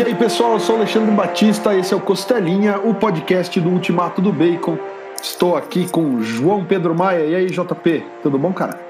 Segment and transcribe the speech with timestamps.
[0.00, 4.22] E aí, pessoal, eu sou Alexandre Batista, esse é o Costelinha, o podcast do Ultimato
[4.22, 4.78] do Bacon.
[5.22, 7.26] Estou aqui com João Pedro Maia.
[7.26, 8.80] E aí, JP, tudo bom, cara?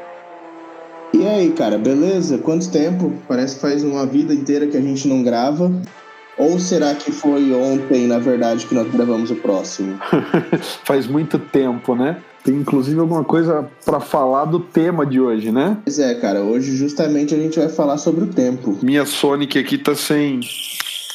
[1.13, 2.39] E aí, cara, beleza?
[2.39, 3.13] Quanto tempo?
[3.27, 5.73] Parece que faz uma vida inteira que a gente não grava.
[6.39, 9.99] Ou será que foi ontem, na verdade, que nós gravamos o próximo?
[10.87, 12.19] faz muito tempo, né?
[12.45, 15.77] Tem inclusive alguma coisa para falar do tema de hoje, né?
[15.85, 16.41] Pois é, cara.
[16.41, 18.79] Hoje justamente a gente vai falar sobre o tempo.
[18.81, 20.41] Minha Sonic aqui tá sem.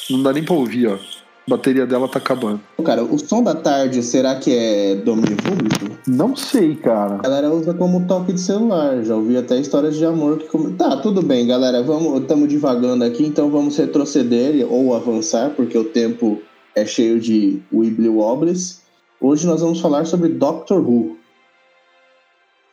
[0.10, 0.96] Não dá nem pra ouvir, ó.
[0.96, 1.00] A
[1.48, 2.60] bateria dela tá acabando.
[2.84, 5.98] Cara, o som da tarde, será que é domínio público?
[6.08, 7.16] Não sei, cara.
[7.16, 9.04] A galera usa como toque de celular.
[9.04, 10.72] Já ouvi até histórias de amor que.
[10.74, 11.84] Tá, tudo bem, galera.
[11.84, 16.42] Vamos, estamos divagando aqui, então vamos retroceder ou avançar, porque o tempo
[16.76, 18.82] é cheio de wibbly wobbles.
[19.22, 21.18] Hoje nós vamos falar sobre Doctor Who.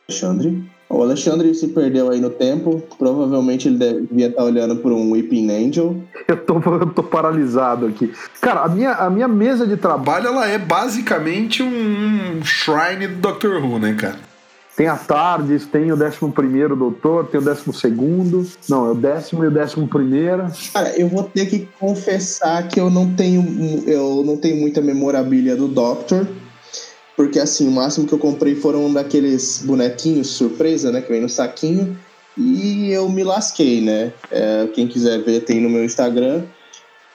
[0.09, 0.63] Alexandre.
[0.93, 2.83] O Alexandre se perdeu aí no tempo.
[2.99, 5.95] Provavelmente ele devia estar olhando por um Weeping Angel.
[6.25, 8.11] Eu tô, eu tô paralisado aqui.
[8.39, 13.61] Cara, a minha, a minha mesa de trabalho ela é basicamente um shrine do Doctor
[13.61, 14.15] Who, né, cara?
[14.75, 18.57] Tem a Tardes, tem o 11 doutor, tem o 12.
[18.69, 20.45] Não, é o décimo e o décimo primeiro.
[20.73, 25.55] Cara, eu vou ter que confessar que eu não tenho, eu não tenho muita memorabilia
[25.55, 26.25] do Doctor.
[27.15, 31.01] Porque assim, o máximo que eu comprei foram daqueles bonequinhos surpresa, né?
[31.01, 31.97] Que vem no saquinho.
[32.37, 34.11] E eu me lasquei, né?
[34.31, 36.43] É, quem quiser ver, tem no meu Instagram.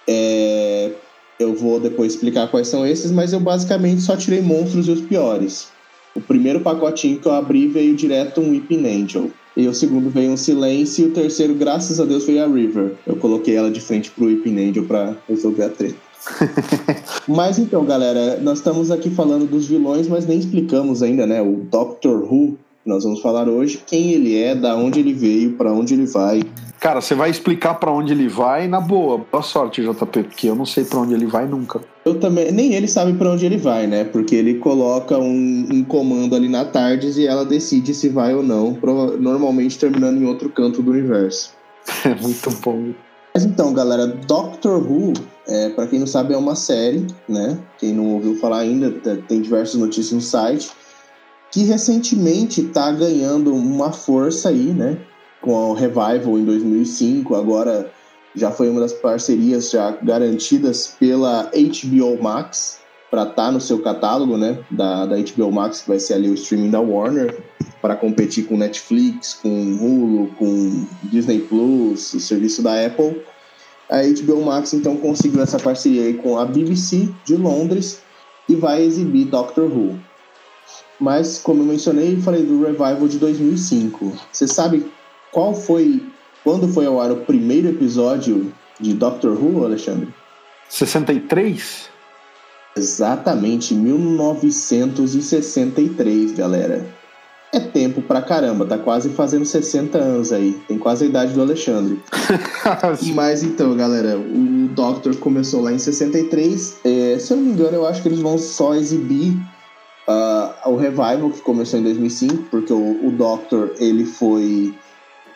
[0.07, 0.93] É,
[1.39, 5.01] eu vou depois explicar quais são esses, mas eu basicamente só tirei monstros e os
[5.01, 5.69] piores.
[6.15, 9.31] O primeiro pacotinho que eu abri veio direto um Weeping Angel.
[9.57, 11.07] E o segundo veio um Silêncio.
[11.07, 12.93] E o terceiro, graças a Deus, foi a River.
[13.05, 16.08] Eu coloquei ela de frente pro Weeping Angel pra resolver a treta.
[17.27, 21.41] mas então, galera, nós estamos aqui falando dos vilões, mas nem explicamos ainda, né?
[21.41, 25.53] O Doctor Who, que nós vamos falar hoje, quem ele é, da onde ele veio,
[25.53, 26.43] para onde ele vai.
[26.81, 29.25] Cara, você vai explicar para onde ele vai na boa.
[29.31, 31.81] Boa sorte, JP, porque eu não sei para onde ele vai nunca.
[32.05, 34.05] Eu também, nem ele sabe para onde ele vai, né?
[34.05, 38.43] Porque ele coloca um, um, comando ali na Tardes e ela decide se vai ou
[38.43, 38.79] não,
[39.19, 41.57] normalmente terminando em outro canto do universo.
[42.05, 42.93] É muito bom.
[43.39, 45.13] Mas então, galera, Doctor Who,
[45.47, 47.57] é, para quem não sabe, é uma série, né?
[47.79, 48.91] Quem não ouviu falar ainda,
[49.29, 50.73] tem diversas notícias no site,
[51.53, 54.99] que recentemente está ganhando uma força aí, né?
[55.41, 57.89] Com o Revival em 2005, agora
[58.35, 63.81] já foi uma das parcerias já garantidas pela HBO Max para estar tá no seu
[63.81, 64.59] catálogo, né?
[64.69, 67.41] Da, da HBO Max, que vai ser ali o streaming da Warner
[67.81, 73.21] para competir com Netflix, com Hulu, com Disney Plus, o serviço da Apple.
[73.91, 78.03] A HBO Max então conseguiu essa parceria com a BBC de Londres
[78.49, 79.99] e vai exibir Doctor Who.
[81.01, 84.13] Mas, como eu mencionei, falei do revival de 2005.
[84.33, 84.91] Você sabe
[85.33, 86.03] qual foi,
[86.43, 90.13] quando foi ao ar o primeiro episódio de Doctor Who, Alexandre?
[90.69, 91.89] 63?
[92.77, 96.85] Exatamente, 1963, galera.
[97.53, 100.61] É tempo pra caramba, tá quase fazendo 60 anos aí.
[100.69, 101.99] Tem quase a idade do Alexandre.
[103.15, 106.77] Mas então, galera, o Doctor começou lá em 63.
[106.85, 109.33] É, se eu não me engano, eu acho que eles vão só exibir
[110.07, 114.75] uh, o Revival, que começou em 2005, porque o, o Doctor ele foi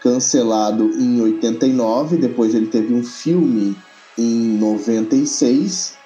[0.03, 3.75] cancelado em 89, depois ele teve um filme
[4.19, 5.97] em 96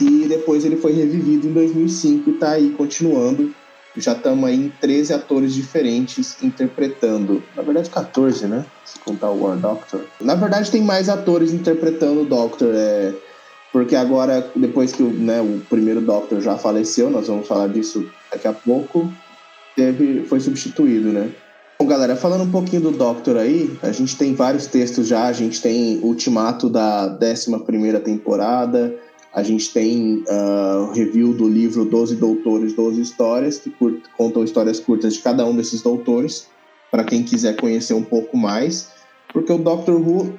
[0.00, 3.52] e depois ele foi revivido em 2005 e tá aí continuando
[3.96, 7.42] já estamos aí em 13 atores diferentes interpretando.
[7.54, 8.64] Na verdade, 14, né?
[8.84, 10.04] Se contar o War Doctor.
[10.20, 12.72] Na verdade, tem mais atores interpretando o Doctor.
[12.74, 13.14] É...
[13.70, 18.06] Porque agora, depois que o, né, o primeiro Doctor já faleceu, nós vamos falar disso
[18.30, 19.10] daqui a pouco,
[19.74, 21.30] teve, foi substituído, né?
[21.78, 25.32] Bom, galera, falando um pouquinho do Doctor aí, a gente tem vários textos já, a
[25.32, 28.94] gente tem Ultimato da 11 primeira temporada,
[29.34, 33.74] a gente tem uh, review do livro Doze Doutores, Doze Histórias, que
[34.16, 36.48] contam histórias curtas de cada um desses doutores,
[36.90, 38.90] para quem quiser conhecer um pouco mais.
[39.32, 40.36] Porque o Doctor Who, uh,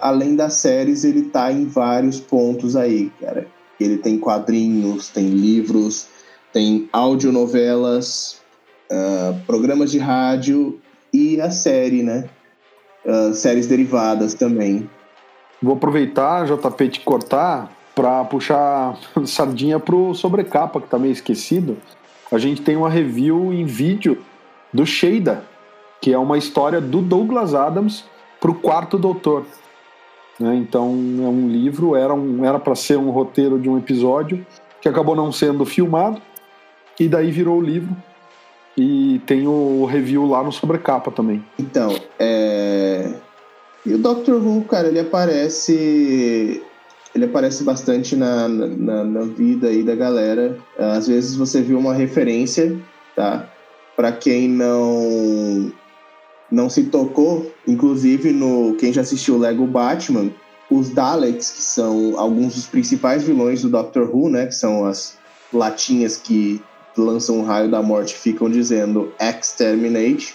[0.00, 3.46] além das séries, ele tá em vários pontos aí, cara.
[3.78, 6.08] Ele tem quadrinhos, tem livros,
[6.52, 8.40] tem audionovelas,
[8.90, 10.80] uh, programas de rádio
[11.12, 12.28] e a série, né?
[13.04, 14.90] Uh, séries derivadas também.
[15.62, 17.71] Vou aproveitar, JP, te cortar
[18.02, 21.76] para puxar sardinha pro sobrecapa, que tá meio esquecido,
[22.32, 24.18] a gente tem uma review em vídeo
[24.72, 25.44] do Sheida,
[26.00, 28.04] que é uma história do Douglas Adams
[28.40, 29.44] pro quarto doutor.
[30.40, 30.56] Né?
[30.56, 34.44] Então é um livro, era um, era para ser um roteiro de um episódio
[34.80, 36.20] que acabou não sendo filmado
[36.98, 37.96] e daí virou o livro
[38.76, 41.44] e tem o review lá no sobrecapa também.
[41.56, 43.12] Então, é...
[43.86, 46.64] e o Doctor Who, cara, ele aparece
[47.14, 50.58] ele aparece bastante na, na, na, vida aí da galera.
[50.78, 52.78] Às vezes você viu uma referência,
[53.14, 53.48] tá?
[53.94, 55.72] Para quem não
[56.50, 60.30] não se tocou, inclusive no quem já assistiu Lego Batman,
[60.70, 64.46] os Daleks, que são alguns dos principais vilões do Doctor Who, né?
[64.46, 65.18] Que são as
[65.52, 66.62] latinhas que
[66.96, 70.34] lançam um raio da morte ficam dizendo Exterminate,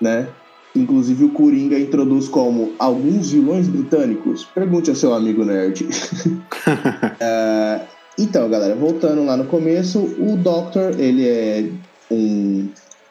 [0.00, 0.28] né?
[0.74, 4.44] Inclusive o Coringa introduz como alguns vilões britânicos.
[4.44, 5.84] Pergunte ao seu amigo nerd.
[5.84, 7.86] uh,
[8.16, 11.68] então, galera, voltando lá no começo, o Doctor ele é
[12.10, 12.68] um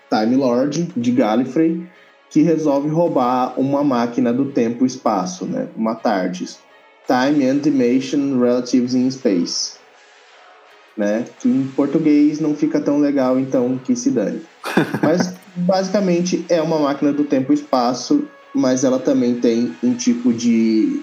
[0.09, 1.85] Time Lord de Gallifrey
[2.29, 5.67] que resolve roubar uma máquina do tempo e espaço, né?
[5.75, 6.59] Uma TARDIS.
[7.07, 9.77] Time and Dimension Relatives in Space.
[10.95, 11.25] Né?
[11.39, 14.41] Que em português não fica tão legal, então que se dane.
[15.01, 20.33] Mas basicamente é uma máquina do tempo e espaço, mas ela também tem um tipo
[20.33, 21.01] de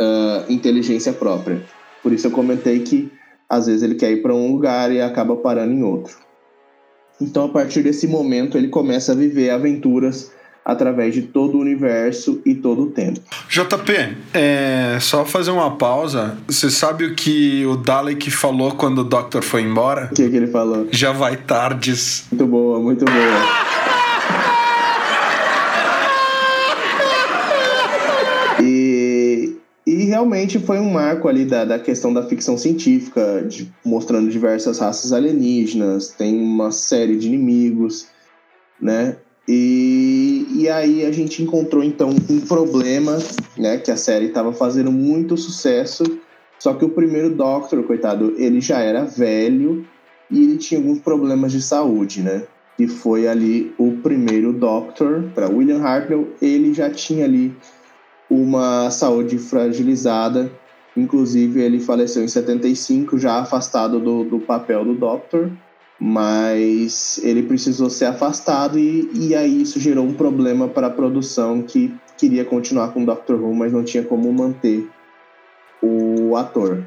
[0.00, 1.62] uh, inteligência própria.
[2.02, 3.10] Por isso eu comentei que
[3.48, 6.16] às vezes ele quer ir para um lugar e acaba parando em outro.
[7.20, 10.32] Então, a partir desse momento, ele começa a viver aventuras
[10.64, 13.20] através de todo o universo e todo o tempo.
[13.48, 16.38] JP, é, só fazer uma pausa.
[16.46, 20.08] Você sabe o que o Dalek falou quando o Doctor foi embora?
[20.12, 20.86] O que, que ele falou?
[20.90, 22.26] Já vai tardes.
[22.30, 23.70] Muito boa, muito boa.
[28.62, 29.56] E,
[29.86, 34.78] e realmente foi um marco ali da, da questão da ficção científica, de, mostrando diversas
[34.78, 38.06] raças alienígenas, tem uma série de inimigos,
[38.80, 39.16] né?
[39.48, 43.18] E, e aí a gente encontrou então um problema,
[43.56, 43.78] né?
[43.78, 46.04] Que a série estava fazendo muito sucesso,
[46.58, 49.86] só que o primeiro Doctor, coitado, ele já era velho
[50.30, 52.42] e ele tinha alguns problemas de saúde, né?
[52.78, 57.54] E foi ali o primeiro Doctor para William Hartnell, ele já tinha ali
[58.30, 60.50] uma saúde fragilizada,
[60.96, 65.50] inclusive ele faleceu em 75, já afastado do, do papel do Doctor
[66.00, 71.60] mas ele precisou ser afastado e, e aí isso gerou um problema para a produção
[71.60, 74.88] que queria continuar com o Doctor Who, mas não tinha como manter
[75.82, 76.82] o ator.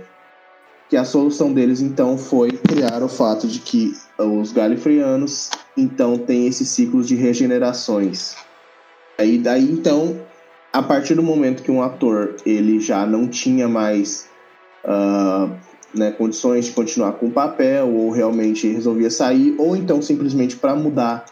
[0.90, 6.48] Que a solução deles então foi criar o fato de que os galifreanos então têm
[6.48, 8.36] esse ciclo de regenerações.
[9.18, 10.22] Aí daí então,
[10.74, 14.28] a partir do momento que um ator ele já não tinha mais
[14.84, 15.56] uh,
[15.94, 20.76] né, condições de continuar com o papel, ou realmente resolvia sair, ou então simplesmente para
[20.76, 21.26] mudar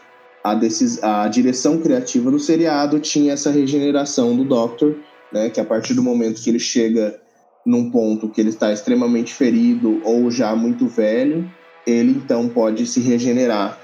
[0.44, 4.94] a, decis a direção criativa do seriado, tinha essa regeneração do Doctor,
[5.32, 7.20] né, que a partir do momento que ele chega
[7.66, 11.50] num ponto que ele está extremamente ferido ou já muito velho,
[11.84, 13.76] ele então pode se regenerar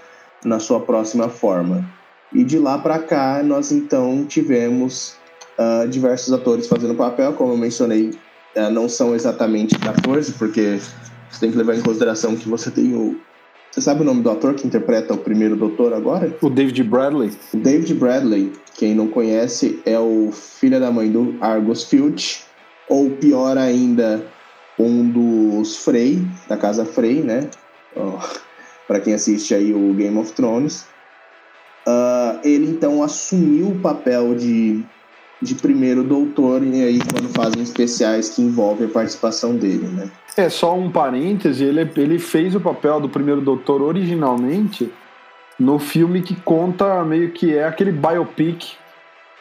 [0.44, 1.84] na sua próxima forma.
[2.32, 5.16] E de lá para cá, nós então tivemos
[5.58, 8.12] uh, diversos atores fazendo papel, como eu mencionei
[8.54, 10.78] é, não são exatamente 14, porque
[11.30, 13.16] você tem que levar em consideração que você tem o.
[13.70, 16.34] Você sabe o nome do ator que interpreta o primeiro doutor agora?
[16.40, 17.30] O David Bradley.
[17.52, 22.44] O David Bradley, quem não conhece, é o filho da mãe do Argus Filch,
[22.88, 24.26] ou pior ainda,
[24.78, 27.50] um dos Frey, da casa Frey, né?
[27.94, 28.18] Oh,
[28.86, 30.86] para quem assiste aí o Game of Thrones.
[31.86, 34.84] Uh, ele então assumiu o papel de
[35.40, 40.10] de primeiro doutor e aí quando fazem especiais que envolvem a participação dele, né?
[40.36, 44.92] É, só um parêntese, ele, ele fez o papel do primeiro doutor originalmente
[45.58, 48.76] no filme que conta meio que é aquele biopic,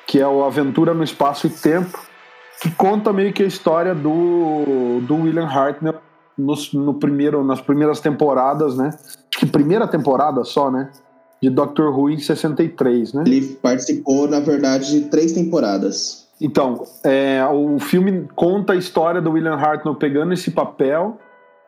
[0.07, 1.99] que é o Aventura no Espaço e Tempo,
[2.61, 6.01] que conta meio que a história do, do William Hartnell
[6.37, 8.91] no, no primeiro, nas primeiras temporadas, né?
[9.29, 10.91] Que primeira temporada só, né?
[11.41, 13.23] De Doctor Who em 63, né?
[13.25, 16.27] Ele participou, na verdade, de três temporadas.
[16.39, 21.17] Então, é, o filme conta a história do William Hartnell pegando esse papel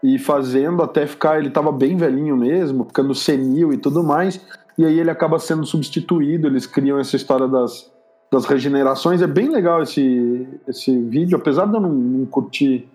[0.04, 1.40] e fazendo até ficar.
[1.40, 4.40] Ele estava bem velhinho mesmo, ficando senil e tudo mais.
[4.78, 6.48] E aí ele acaba sendo substituído.
[6.48, 7.92] Eles criam essa história das,
[8.32, 9.22] das regenerações.
[9.22, 12.88] É bem legal esse, esse vídeo, apesar de eu não, não curtir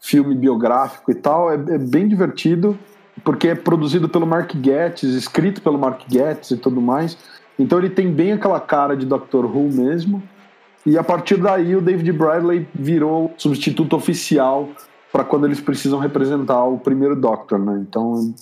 [0.00, 2.78] filme biográfico e tal, é, é bem divertido
[3.24, 7.16] porque é produzido pelo Mark Getz, escrito pelo Mark Getz e tudo mais.
[7.58, 10.22] Então ele tem bem aquela cara de Doctor Who mesmo.
[10.86, 14.68] E a partir daí o David Bradley virou substituto oficial
[15.12, 17.84] para quando eles precisam representar o primeiro Doctor, né?
[17.88, 18.32] Então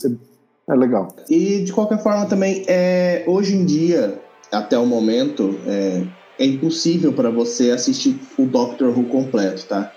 [0.68, 1.08] é, é legal.
[1.28, 4.20] E de qualquer forma também, é, hoje em dia,
[4.52, 6.02] até o momento, é,
[6.38, 9.92] é impossível para você assistir o Doctor Who completo, tá?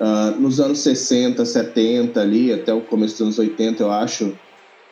[0.00, 4.32] Uh, nos anos 60, 70 ali, até o começo dos anos 80, eu acho,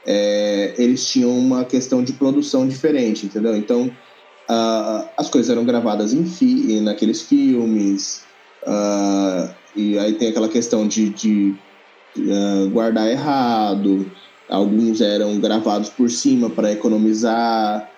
[0.04, 3.56] é, eles tinham uma questão de produção diferente, entendeu?
[3.56, 8.25] Então, uh, as coisas eram gravadas em fi naqueles filmes,
[8.64, 11.54] uh, e aí tem aquela questão de, de
[12.72, 14.10] guardar errado,
[14.48, 17.90] alguns eram gravados por cima para economizar.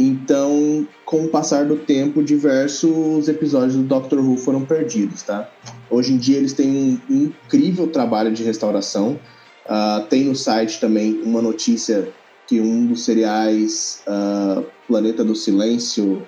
[0.00, 5.46] Então, com o passar do tempo, diversos episódios do Doctor Who foram perdidos, tá?
[5.90, 9.20] Hoje em dia eles têm um incrível trabalho de restauração.
[9.66, 12.08] Uh, tem no site também uma notícia
[12.46, 16.26] que um dos seriais uh, Planeta do Silêncio,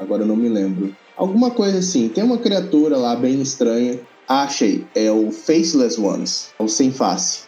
[0.00, 2.08] agora eu não me lembro, alguma coisa assim.
[2.08, 4.00] Tem uma criatura lá bem estranha.
[4.28, 7.44] Achei, é o Faceless Ones, o sem face.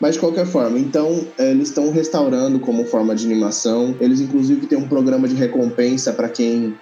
[0.00, 3.96] Mas de qualquer forma, então eles estão restaurando como forma de animação.
[4.00, 6.76] Eles inclusive têm um programa de recompensa para quem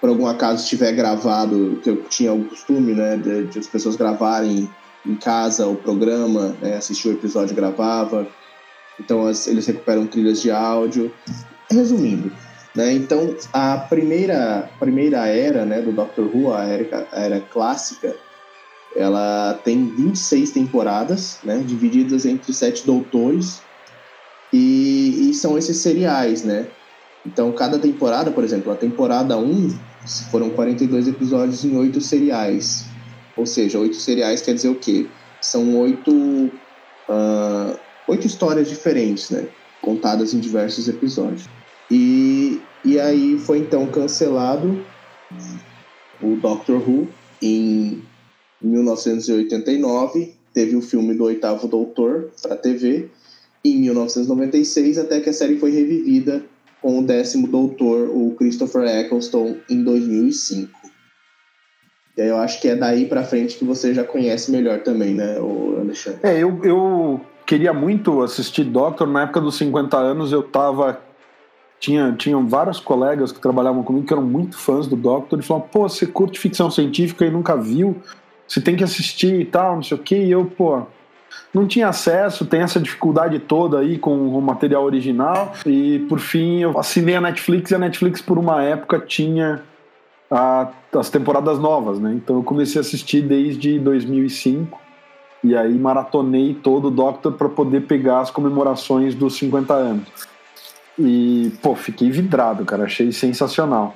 [0.00, 3.94] por algum acaso tiver gravado, que eu tinha o costume, né, de, de as pessoas
[3.94, 4.68] gravarem
[5.06, 8.26] em casa o programa, né, assistir o episódio gravava.
[8.98, 11.12] Então as, eles recuperam trilhas de áudio.
[11.70, 12.32] Resumindo,
[12.74, 18.16] né, então a primeira primeira era, né, do Doctor Who, a era, a era clássica,
[18.96, 23.60] ela tem 26 temporadas, né, divididas entre sete doutores.
[24.52, 26.66] E, e são esses seriais, né?
[27.24, 29.70] Então, cada temporada, por exemplo, a temporada 1
[30.30, 32.84] foram 42 episódios em oito seriais.
[33.36, 35.06] Ou seja, oito seriais quer dizer o quê?
[35.40, 39.46] São oito, uh, oito histórias diferentes, né?
[39.80, 41.48] Contadas em diversos episódios.
[41.90, 44.84] E, e aí foi então cancelado
[46.20, 47.08] o Doctor Who
[47.40, 48.02] em
[48.62, 50.34] 1989.
[50.52, 53.08] Teve o filme do Oitavo Doutor para TV.
[53.64, 56.42] Em 1996, até que a série foi revivida
[56.80, 60.82] com o décimo doutor, o Christopher Eccleston, em 2005.
[62.16, 65.14] E aí eu acho que é daí para frente que você já conhece melhor também,
[65.14, 66.20] né, Alexandre?
[66.22, 69.06] É, eu, eu queria muito assistir Doctor.
[69.06, 71.00] Na época dos 50 anos eu tava.
[71.78, 75.68] Tinha, tinham vários colegas que trabalhavam comigo que eram muito fãs do Doctor e falavam,
[75.68, 77.96] pô, você curte ficção científica e nunca viu,
[78.52, 80.14] você tem que assistir e tal, não sei o que.
[80.14, 80.82] E eu, pô,
[81.54, 85.54] não tinha acesso, tem essa dificuldade toda aí com o material original.
[85.64, 89.62] E por fim eu assinei a Netflix e a Netflix por uma época tinha
[90.30, 92.12] a, as temporadas novas, né?
[92.12, 94.78] Então eu comecei a assistir desde 2005
[95.42, 100.08] e aí maratonei todo o Doctor para poder pegar as comemorações dos 50 anos.
[100.98, 103.94] E, pô, fiquei vidrado, cara, achei sensacional.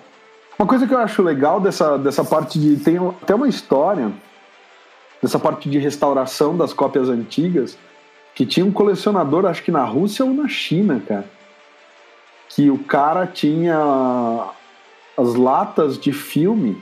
[0.58, 2.78] Uma coisa que eu acho legal dessa, dessa parte de.
[2.78, 4.10] Tem até uma história
[5.26, 7.76] dessa parte de restauração das cópias antigas,
[8.32, 11.28] que tinha um colecionador, acho que na Rússia ou na China, cara,
[12.48, 14.46] que o cara tinha
[15.18, 16.80] as latas de filme,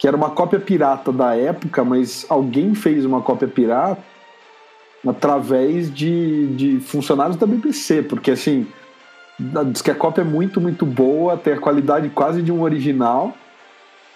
[0.00, 4.02] que era uma cópia pirata da época, mas alguém fez uma cópia pirata
[5.06, 8.66] através de, de funcionários da BBC, porque assim,
[9.66, 13.32] diz que a cópia é muito, muito boa, tem a qualidade quase de um original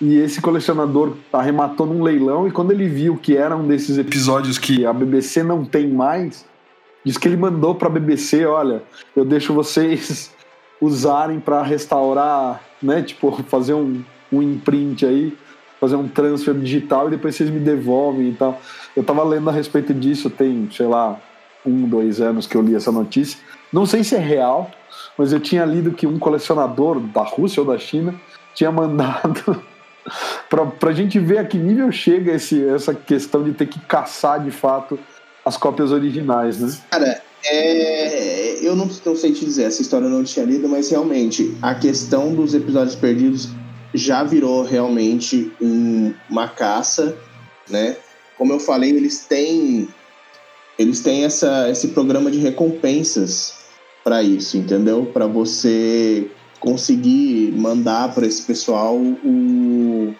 [0.02, 4.58] e esse colecionador arrematou num leilão e quando ele viu que era um desses episódios
[4.58, 6.44] que a BBC não tem mais,
[7.04, 8.82] diz que ele mandou para a BBC, olha,
[9.14, 10.34] eu deixo vocês
[10.82, 15.38] usarem para restaurar, né, tipo, fazer um, um imprint aí,
[15.80, 18.60] fazer um transfer digital e depois vocês me devolvem e tal.
[18.96, 21.16] Eu tava lendo a respeito disso, tem, sei lá,
[21.64, 23.38] um, dois anos que eu li essa notícia.
[23.72, 24.68] Não sei se é real,
[25.16, 28.12] mas eu tinha lido que um colecionador da Rússia ou da China
[28.52, 29.62] tinha mandado
[30.48, 34.42] para a gente ver a que nível chega esse, essa questão de ter que caçar
[34.42, 34.98] de fato
[35.44, 36.72] as cópias originais, né?
[36.90, 40.90] Cara, é, eu não, não sei te dizer, essa história eu não tinha lido, mas
[40.90, 43.48] realmente a questão dos episódios perdidos
[43.94, 47.16] já virou realmente um, uma caça,
[47.68, 47.96] né?
[48.38, 49.88] Como eu falei, eles têm
[50.78, 53.54] eles têm essa, esse programa de recompensas
[54.02, 55.06] para isso, entendeu?
[55.12, 56.30] Para você
[56.62, 60.14] conseguir mandar para esse pessoal o,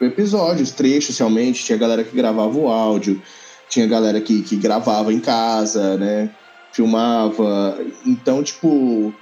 [0.00, 1.64] o episódio, os trechos realmente.
[1.64, 3.22] Tinha galera que gravava o áudio,
[3.68, 6.30] tinha galera que, que gravava em casa, né?
[6.72, 7.78] Filmava.
[8.04, 9.14] Então, tipo.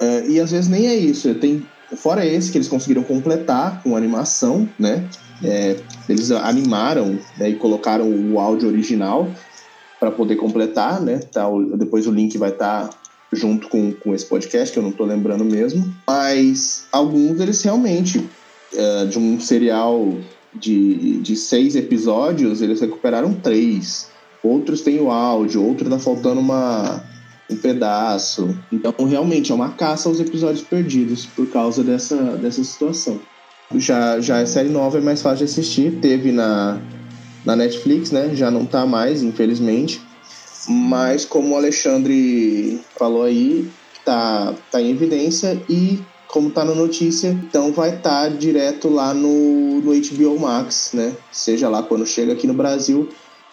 [0.00, 1.32] É, e às vezes nem é isso.
[1.36, 1.64] Tem,
[1.96, 5.08] fora esse que eles conseguiram completar com animação, né?
[5.44, 5.76] É,
[6.08, 9.28] eles animaram né, e colocaram o áudio original
[9.98, 11.18] para poder completar, né?
[11.18, 13.01] Tá, depois o link vai estar tá
[13.32, 15.92] junto com, com esse podcast, que eu não tô lembrando mesmo.
[16.06, 20.18] Mas alguns eles realmente, uh, de um serial
[20.54, 24.10] de, de seis episódios, eles recuperaram três.
[24.42, 27.02] Outros têm o áudio, outro tá faltando uma,
[27.48, 28.56] um pedaço.
[28.70, 33.20] Então, realmente, é uma caça aos episódios perdidos por causa dessa, dessa situação.
[33.74, 35.98] Já, já a série nova é mais fácil de assistir.
[36.00, 36.78] Teve na,
[37.44, 38.34] na Netflix, né?
[38.34, 40.02] Já não tá mais, infelizmente.
[40.68, 43.68] Mas como o Alexandre falou aí,
[44.04, 49.12] tá, tá em evidência e como tá na notícia, então vai estar tá direto lá
[49.12, 51.12] no, no HBO Max, né?
[51.30, 53.08] Seja lá quando chega aqui no Brasil.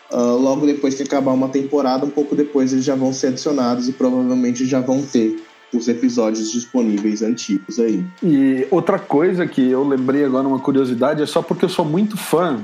[0.09, 3.87] Uh, logo depois que acabar uma temporada, um pouco depois eles já vão ser adicionados
[3.87, 8.03] e provavelmente já vão ter os episódios disponíveis antigos aí.
[8.23, 12.17] E outra coisa que eu lembrei agora, uma curiosidade, é só porque eu sou muito
[12.17, 12.63] fã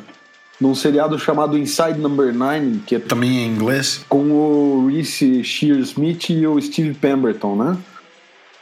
[0.60, 6.30] num seriado chamado Inside Number 9, que é também em inglês, com o Reese Shearsmith
[6.30, 7.78] e o Steve Pemberton, né?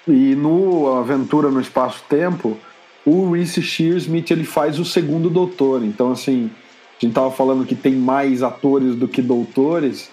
[0.08, 2.58] E no Aventura no Espaço-Tempo,
[3.06, 5.84] o Reese Shearsmith ele faz o segundo doutor.
[5.84, 6.50] Então, assim,
[6.98, 10.10] a gente tava falando que tem mais atores do que doutores,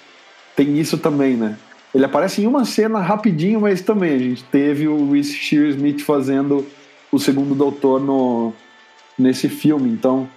[0.55, 1.57] tem isso também, né?
[1.95, 6.65] Ele aparece em uma cena rapidinho, mas também a gente teve o Reese Shearsmith fazendo
[7.11, 8.53] o segundo doutor no,
[9.19, 9.91] nesse filme.
[9.91, 10.29] Então,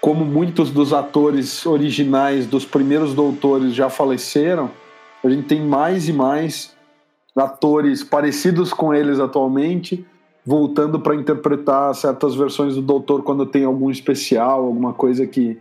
[0.00, 4.70] como muitos dos atores originais dos primeiros doutores já faleceram,
[5.24, 6.76] a gente tem mais e mais
[7.36, 10.04] atores parecidos com eles atualmente
[10.44, 15.58] voltando para interpretar certas versões do doutor quando tem algum especial, alguma coisa que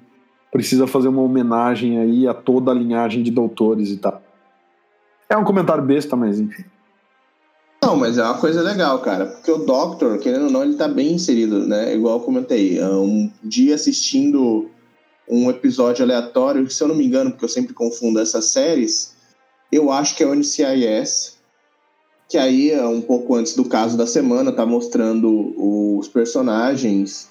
[0.49, 4.21] precisa fazer uma homenagem aí a toda a linhagem de doutores e tal.
[5.29, 6.63] É um comentário besta, mas enfim.
[7.81, 10.87] Não, mas é uma coisa legal, cara, porque o Doctor, querendo ou não, ele tá
[10.87, 11.93] bem inserido, né?
[11.93, 14.69] Igual eu comentei, é um dia assistindo
[15.29, 19.15] um episódio aleatório, que se eu não me engano, porque eu sempre confundo essas séries,
[19.71, 21.37] eu acho que é o NCIS,
[22.27, 27.29] que aí, é um pouco antes do caso da semana, tá mostrando os personagens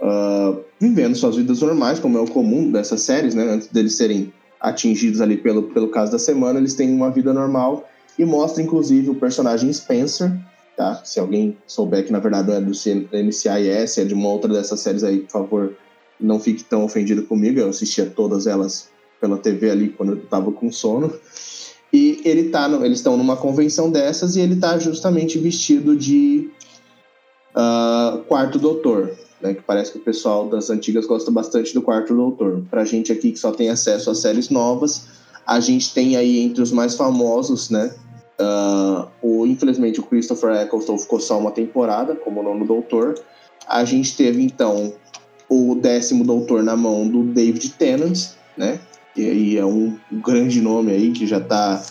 [0.00, 3.42] uh, vivendo suas vidas normais, como é o comum dessas séries, né?
[3.42, 7.88] Antes deles serem atingidos ali pelo, pelo caso da semana, eles têm uma vida normal
[8.18, 10.32] e mostra inclusive o personagem Spencer,
[10.76, 11.02] tá?
[11.04, 14.80] Se alguém souber que na verdade não é do NCIS, é de uma outra dessas
[14.80, 15.76] séries aí, por favor,
[16.20, 18.88] não fique tão ofendido comigo, eu assistia todas elas
[19.20, 21.12] pela TV ali quando eu tava com sono.
[21.92, 26.50] E ele tá no, eles estão numa convenção dessas e ele tá justamente vestido de
[27.54, 32.14] uh, quarto doutor, né, que parece que o pessoal das antigas gosta bastante do quarto
[32.14, 32.62] doutor.
[32.70, 35.06] Pra gente aqui que só tem acesso a séries novas,
[35.46, 37.94] a gente tem aí entre os mais famosos, né,
[38.38, 43.14] Uh, o, infelizmente, o Christopher Eccleston ficou só uma temporada como nono doutor.
[43.66, 44.92] A gente teve, então,
[45.48, 48.78] o décimo doutor na mão do David Tennant, né?
[49.16, 51.82] E aí é um grande nome aí que já tá,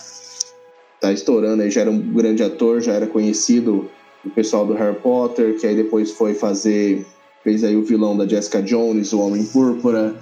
[1.01, 3.89] tá estourando, já era um grande ator, já era conhecido
[4.23, 7.05] o pessoal do Harry Potter, que aí depois foi fazer,
[7.43, 10.15] fez aí o vilão da Jessica Jones, o Homem Púrpura,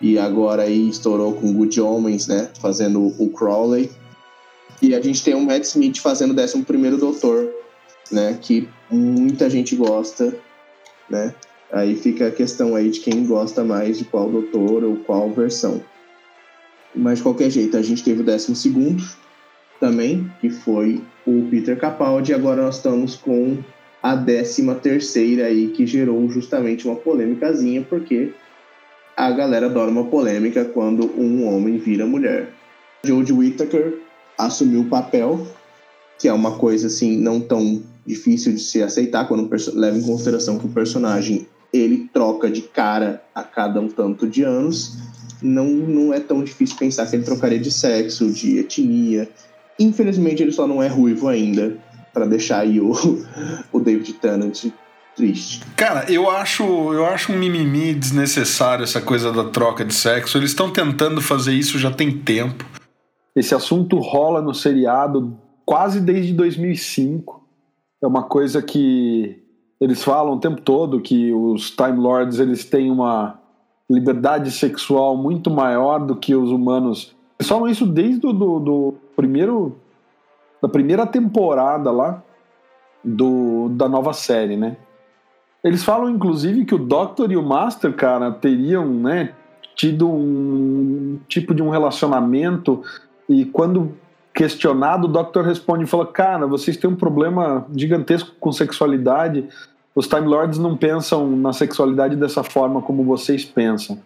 [0.00, 2.50] e agora aí estourou com Good Homens, né?
[2.60, 3.90] Fazendo o Crowley.
[4.82, 7.50] E a gente tem o Matt Smith fazendo o 11 Doutor,
[8.10, 8.38] né?
[8.40, 10.34] Que muita gente gosta,
[11.08, 11.34] né?
[11.72, 15.82] Aí fica a questão aí de quem gosta mais de qual doutor ou qual versão.
[16.94, 18.54] Mas de qualquer jeito, a gente teve o 12
[19.78, 23.58] também, que foi o Peter Capaldi, agora nós estamos com
[24.02, 28.32] a 13 terceira aí, que gerou justamente uma polêmicazinha, porque
[29.16, 32.48] a galera adora uma polêmica quando um homem vira mulher.
[33.04, 33.98] Jodie Whittaker
[34.46, 35.46] assumiu o papel,
[36.18, 40.58] que é uma coisa assim não tão difícil de se aceitar quando leva em consideração
[40.58, 44.96] que o personagem ele troca de cara a cada um tanto de anos.
[45.40, 49.28] Não, não é tão difícil pensar que ele trocaria de sexo, de etnia.
[49.78, 51.78] Infelizmente ele só não é ruivo ainda,
[52.12, 52.92] para deixar aí o,
[53.72, 54.66] o David Tennant
[55.16, 55.62] triste.
[55.76, 60.38] Cara, eu acho, eu acho um mimimi desnecessário essa coisa da troca de sexo.
[60.38, 62.64] Eles estão tentando fazer isso já tem tempo.
[63.34, 67.44] Esse assunto rola no seriado quase desde 2005.
[68.02, 69.42] É uma coisa que
[69.80, 73.38] eles falam o tempo todo que os Time Lords eles têm uma
[73.88, 77.14] liberdade sexual muito maior do que os humanos.
[77.38, 79.76] Eles falam isso desde o do, do primeiro
[80.60, 82.22] da primeira temporada lá
[83.02, 84.76] do, da nova série, né?
[85.64, 89.34] Eles falam, inclusive, que o Doctor e o Master, cara, teriam, né,
[89.74, 92.82] tido um tipo de um relacionamento
[93.30, 93.94] e quando
[94.34, 99.48] questionado, o Doctor responde e fala: Cara, vocês têm um problema gigantesco com sexualidade.
[99.94, 104.00] Os Time Lords não pensam na sexualidade dessa forma como vocês pensam.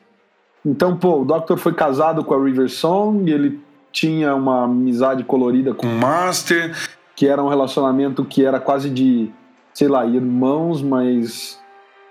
[0.64, 3.60] Então, pô, o Doctor foi casado com a River Song, ele
[3.90, 6.74] tinha uma amizade colorida com o Master,
[7.16, 9.30] que era um relacionamento que era quase de,
[9.72, 11.60] sei lá, irmãos, mas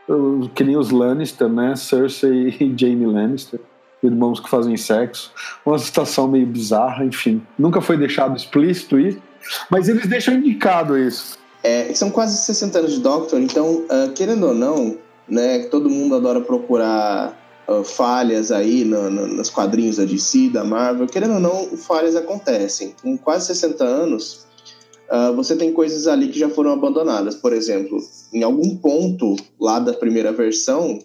[0.07, 1.75] uh, que nem os Lannister, né?
[1.75, 3.59] Cersei e Jaime Lannister
[4.07, 5.31] irmãos que fazem sexo.
[5.65, 7.41] Uma situação meio bizarra, enfim.
[7.57, 9.21] Nunca foi deixado explícito isso,
[9.69, 11.37] mas eles deixam indicado isso.
[11.63, 16.15] É, são quase 60 anos de Doctor, então, uh, querendo ou não, né, todo mundo
[16.15, 17.37] adora procurar
[17.67, 21.07] uh, falhas aí no, no, nos quadrinhos da DC, da Marvel.
[21.07, 22.93] Querendo ou não, falhas acontecem.
[23.01, 24.45] Com quase 60 anos,
[25.09, 27.35] uh, você tem coisas ali que já foram abandonadas.
[27.35, 27.97] Por exemplo,
[28.33, 30.99] em algum ponto lá da primeira versão,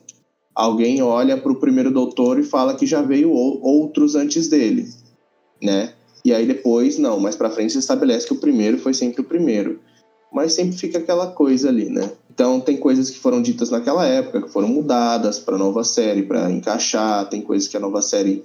[0.58, 4.88] alguém olha para o primeiro doutor e fala que já veio outros antes dele,
[5.62, 5.92] né?
[6.24, 9.24] E aí depois, não, mais para frente se estabelece que o primeiro foi sempre o
[9.24, 9.78] primeiro.
[10.32, 12.10] Mas sempre fica aquela coisa ali, né?
[12.28, 16.50] Então tem coisas que foram ditas naquela época que foram mudadas para nova série para
[16.50, 18.42] encaixar, tem coisas que a nova série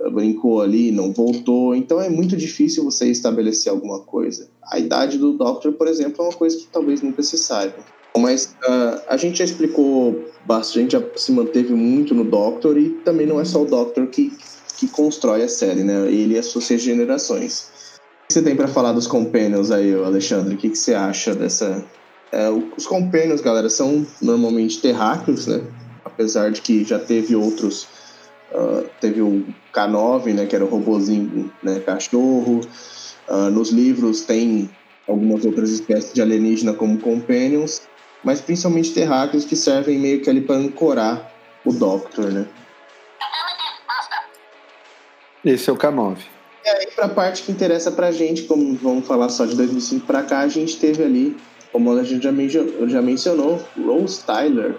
[0.00, 1.76] eh, brincou ali, não voltou.
[1.76, 4.50] Então é muito difícil você estabelecer alguma coisa.
[4.64, 8.01] A idade do Doctor, por exemplo, é uma coisa que talvez nunca se saiba.
[8.16, 13.26] Mas uh, a gente já explicou bastante, já se manteve muito no Doctor e também
[13.26, 14.32] não é só o Doctor que,
[14.76, 16.06] que constrói a série, né?
[16.08, 17.70] Ele e as suas gerações.
[18.24, 20.54] O que você tem para falar dos Companions aí, Alexandre?
[20.54, 21.84] O que, que você acha dessa,
[22.32, 25.62] é, os Companions, galera, são normalmente terráqueos, né?
[26.02, 27.86] Apesar de que já teve outros.
[28.50, 30.46] Uh, teve o K9, né?
[30.46, 31.80] Que era o robozinho, né?
[31.80, 32.60] Cachorro.
[33.28, 34.68] Uh, nos livros tem
[35.06, 37.82] algumas outras espécies de alienígena como Companions.
[38.22, 41.32] Mas principalmente terráqueos que servem meio que ali para ancorar
[41.64, 42.46] o Doctor, né?
[45.44, 46.18] Esse é o K9.
[46.64, 50.06] E aí, para a parte que interessa pra gente, como vamos falar só de 2005
[50.06, 51.36] para cá, a gente teve ali
[51.72, 52.30] como a gente já,
[52.86, 54.76] já mencionou, Rose Tyler.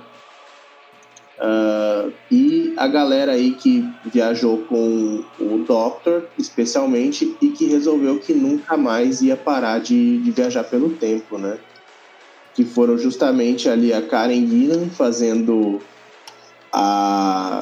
[1.39, 8.33] Uh, e a galera aí que viajou com o Doctor, especialmente, e que resolveu que
[8.33, 11.57] nunca mais ia parar de, de viajar pelo tempo, né?
[12.53, 15.81] Que foram justamente ali a Karen Gillan fazendo
[16.71, 17.61] a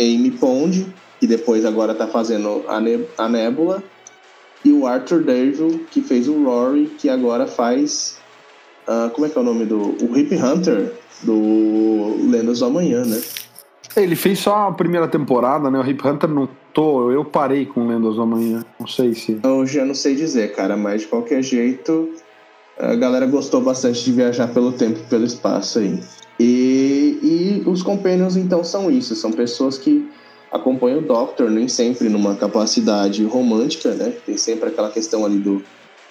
[0.00, 0.86] Amy Pond,
[1.20, 3.82] que depois agora tá fazendo a, ne a Nebula,
[4.64, 8.20] e o Arthur Deville, que fez o Rory, que agora faz
[8.86, 9.94] Uh, como é que é o nome do.
[10.04, 13.20] O Hip Hunter do Lendas do Amanhã, né?
[13.94, 15.78] Ele fez só a primeira temporada, né?
[15.78, 17.10] O Hip Hunter não tô.
[17.10, 18.64] Eu parei com Lendas do Amanhã.
[18.80, 19.38] Não sei se.
[19.42, 22.10] Eu já não sei dizer, cara, mas de qualquer jeito.
[22.82, 26.02] A galera gostou bastante de viajar pelo tempo e pelo espaço aí.
[26.38, 29.14] E, e os Companions, então, são isso.
[29.14, 30.10] São pessoas que
[30.50, 34.12] acompanham o Doctor, nem sempre numa capacidade romântica, né?
[34.26, 35.62] Tem sempre aquela questão ali do,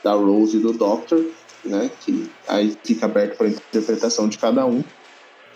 [0.03, 1.23] da Rose e do Doctor
[1.63, 1.89] né?
[2.01, 4.83] Que aí fica aberto para interpretação de cada um.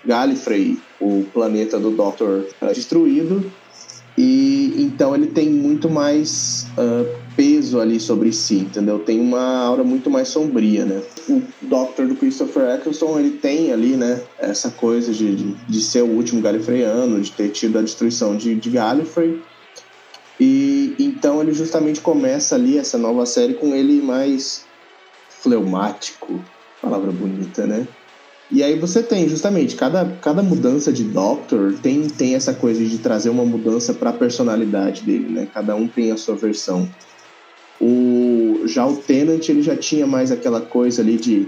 [0.03, 3.51] Gallifrey, o planeta do Doctor, é destruído
[4.17, 8.99] e então ele tem muito mais uh, peso ali sobre si, entendeu?
[8.99, 11.01] Tem uma aura muito mais sombria, né?
[11.29, 16.03] O Doctor do Christopher Eccleston, ele tem ali, né, essa coisa de, de, de ser
[16.03, 19.41] o último Gallifreyano, de ter tido a destruição de, de Gallifrey.
[20.39, 24.65] E então ele justamente começa ali essa nova série com ele mais
[25.29, 26.43] fleumático,
[26.81, 27.87] palavra bonita, né?
[28.51, 32.97] E aí você tem justamente cada, cada mudança de Doctor tem, tem essa coisa de
[32.99, 35.47] trazer uma mudança para a personalidade dele, né?
[35.51, 36.87] Cada um tem a sua versão.
[37.79, 41.47] O já o Tenant ele já tinha mais aquela coisa ali de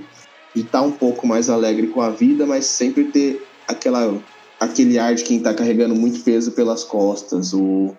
[0.55, 4.17] estar tá um pouco mais alegre com a vida, mas sempre ter aquela
[4.59, 7.53] aquele ar de quem está carregando muito peso pelas costas.
[7.53, 7.95] O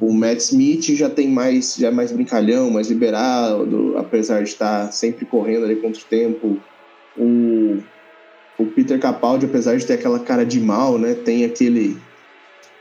[0.00, 4.90] o Matt Smith já tem mais, já é mais brincalhão, mais liberado, apesar de estar
[4.92, 6.56] sempre correndo ali contra o tempo.
[7.18, 7.78] O,
[8.58, 11.98] o Peter Capaldi, apesar de ter aquela cara de mal, né, tem aquele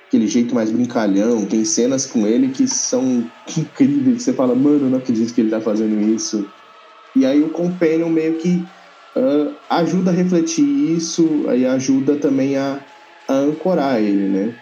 [0.09, 1.45] aquele jeito mais brincalhão.
[1.45, 3.23] Tem cenas com ele que são
[3.55, 4.23] incríveis.
[4.23, 6.45] Você fala, mano, eu não acredito que ele tá fazendo isso.
[7.15, 8.63] E aí o Companion meio que
[9.15, 12.79] uh, ajuda a refletir isso, aí ajuda também a,
[13.27, 14.55] a ancorar ele, né?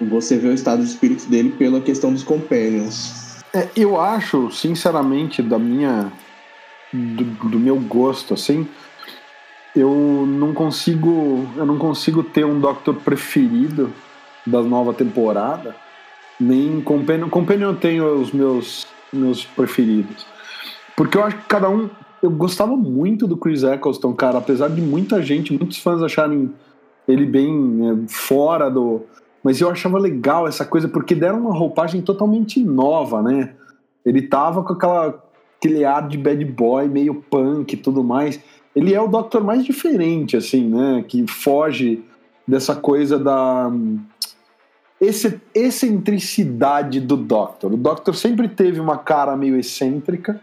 [0.00, 3.42] você vê o estado de espírito dele pela questão dos companions.
[3.52, 6.12] É, eu acho, sinceramente, da minha
[6.92, 8.66] do, do, meu gosto, assim,
[9.74, 13.92] eu não consigo, eu não consigo ter um Doctor preferido
[14.50, 15.74] da nova temporada,
[16.40, 17.28] nem Companion.
[17.28, 20.26] Companion eu tenho os meus meus preferidos,
[20.94, 21.88] porque eu acho que cada um,
[22.22, 26.52] eu gostava muito do Chris Eccleston, cara, apesar de muita gente, muitos fãs acharem
[27.06, 29.02] ele bem é, fora do
[29.42, 33.54] mas eu achava legal essa coisa porque deram uma roupagem totalmente nova, né?
[34.04, 35.22] Ele tava com aquela,
[35.58, 38.40] aquele ar de bad boy, meio punk e tudo mais.
[38.74, 41.04] Ele é o Doctor mais diferente, assim, né?
[41.06, 42.04] Que foge
[42.46, 43.70] dessa coisa da
[45.00, 47.72] esse, excentricidade do Doctor.
[47.72, 50.40] O Doctor sempre teve uma cara meio excêntrica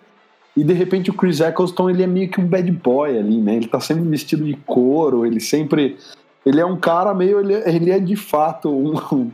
[0.56, 3.56] e de repente o Chris Eccleston ele é meio que um bad boy ali, né?
[3.56, 5.98] Ele tá sempre vestido de couro, ele sempre
[6.46, 7.40] ele é um cara meio.
[7.40, 9.32] Ele, ele é de fato um,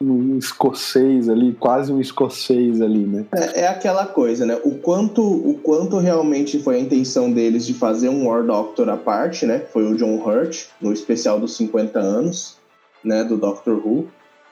[0.00, 3.26] um, escocês ali, quase um escocês ali, né?
[3.32, 4.58] É, é, aquela coisa, né?
[4.64, 8.96] O quanto, o quanto realmente foi a intenção deles de fazer um War Doctor à
[8.96, 9.58] parte, né?
[9.72, 12.56] Foi o John Hurt, no especial dos 50 anos,
[13.04, 13.22] né?
[13.22, 14.08] Do Doctor Who.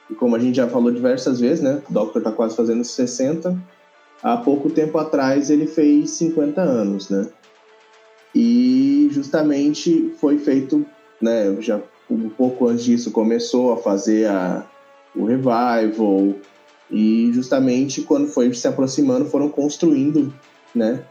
[0.09, 1.81] E como a gente já falou diversas vezes, né?
[1.89, 3.57] O Doctor tá quase fazendo 60.
[4.23, 7.27] há pouco tempo atrás ele fez 50 anos, né?
[8.33, 10.85] E justamente foi feito,
[11.21, 14.65] né, já um pouco antes disso começou a fazer a,
[15.15, 16.35] o revival
[16.89, 20.33] e justamente quando foi se aproximando foram construindo,
[20.73, 21.03] né,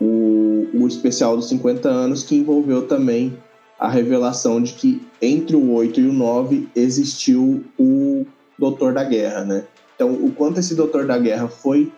[0.00, 3.36] o, o especial dos 50 anos que envolveu também
[3.80, 8.26] a revelação de que entre o 8 e o 9 existiu o
[8.58, 9.64] Doutor da Guerra, né?
[9.96, 11.90] Então, o quanto esse Doutor da Guerra foi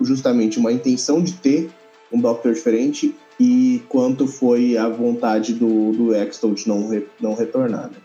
[0.00, 1.70] justamente uma intenção de ter
[2.12, 7.34] um Doctor diferente e quanto foi a vontade do, do Eccleston de não, re, não
[7.34, 7.96] retornar, né?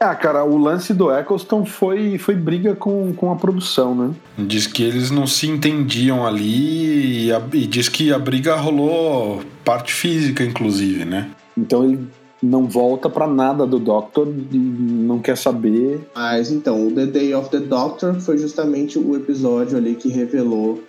[0.00, 4.12] Ah, cara, o lance do Eccleston foi, foi briga com, com a produção, né?
[4.36, 9.44] Diz que eles não se entendiam ali e, a, e diz que a briga rolou
[9.64, 11.30] parte física, inclusive, né?
[11.56, 12.08] Então ele
[12.42, 16.00] não volta para nada do Doctor não quer saber.
[16.14, 20.82] Mas então, o The Day of the Doctor foi justamente o episódio ali que revelou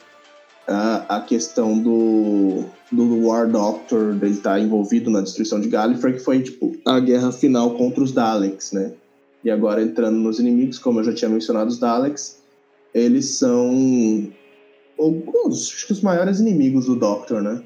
[0.67, 6.13] a, a questão do, do War Doctor, dele estar tá envolvido na destruição de Gallifrey,
[6.13, 8.93] que foi tipo a guerra final contra os Daleks, né?
[9.43, 12.41] E agora entrando nos inimigos, como eu já tinha mencionado, os Daleks,
[12.93, 14.31] eles são
[14.97, 17.61] alguns, acho que os maiores inimigos do Doctor, né?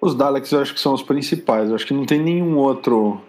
[0.00, 1.68] Os Daleks eu acho que são os principais.
[1.68, 3.20] Eu acho que não tem nenhum outro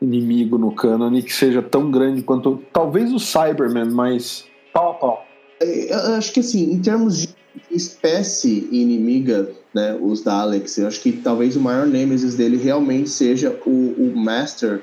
[0.00, 2.62] inimigo no canon que seja tão grande quanto.
[2.72, 5.26] Talvez o Cyberman, mas pau a pau.
[5.60, 7.34] É, eu acho que assim, em termos de
[7.70, 13.58] espécie inimiga, né, os Daleks, eu acho que talvez o maior nemesis dele realmente seja
[13.66, 14.82] o, o Master,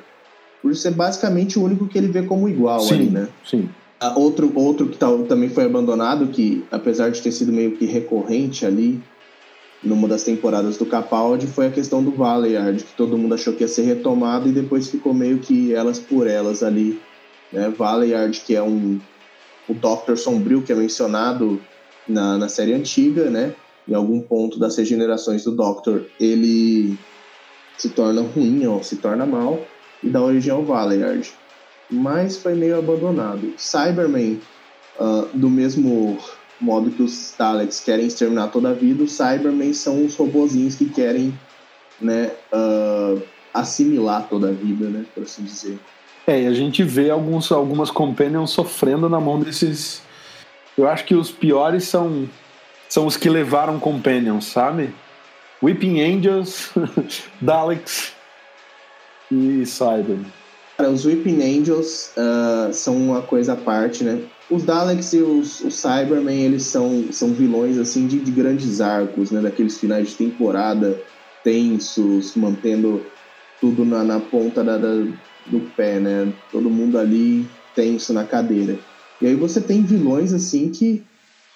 [0.62, 3.28] por ser basicamente o único que ele vê como igual sim, ali, né?
[3.46, 3.70] Sim.
[4.16, 8.66] Outro, outro que tal, também foi abandonado, que apesar de ter sido meio que recorrente
[8.66, 9.02] ali,
[9.84, 13.64] numa das temporadas do Capaldi foi a questão do Valeyard, que todo mundo achou que
[13.64, 17.02] ia ser retomado e depois ficou meio que elas por elas ali.
[17.52, 17.70] Né?
[17.70, 19.00] Valeyard, que é um
[19.68, 21.62] o Doctor Sombrio, que é mencionado
[22.08, 23.56] na, na série antiga, né?
[23.88, 26.98] Em algum ponto das regenerações do Doctor, ele
[27.78, 29.66] se torna ruim ou se torna mal
[30.02, 31.32] e dá origem ao Valeyard.
[31.90, 33.54] Mas foi meio abandonado.
[33.58, 34.40] Cyberman,
[35.00, 36.18] uh, do mesmo
[36.64, 40.86] modo que os Daleks querem exterminar toda a vida, os Cybermen são os robozinhos que
[40.86, 41.38] querem
[42.00, 43.22] né, uh,
[43.54, 45.78] assimilar toda a vida, né, por assim dizer.
[46.26, 50.02] É, e a gente vê alguns, algumas companions sofrendo na mão desses.
[50.78, 52.30] Eu acho que os piores são,
[52.88, 54.94] são os que levaram companions, sabe?
[55.62, 56.72] Weeping Angels,
[57.42, 58.14] Daleks
[59.30, 60.20] e Cyber.
[60.78, 64.22] Cara, os Weeping Angels uh, são uma coisa à parte, né?
[64.50, 69.32] Os Daleks e os, os Cybermen, eles são, são vilões, assim, de, de grandes arcos,
[69.32, 69.42] né?
[69.42, 71.02] Daqueles finais de temporada
[71.44, 73.06] tensos, mantendo
[73.60, 74.94] tudo na, na ponta da, da,
[75.48, 76.32] do pé, né?
[76.52, 78.78] Todo mundo ali tenso na cadeira.
[79.22, 81.04] E aí você tem vilões, assim, que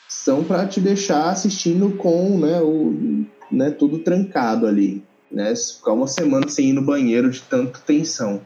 [0.08, 5.54] são para te deixar assistindo com, né, o, né, tudo trancado ali, né?
[5.56, 8.42] Ficar uma semana sem ir no banheiro de tanta tensão.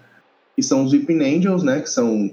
[0.58, 1.80] E são os Weeping Angels, né?
[1.80, 2.32] Que são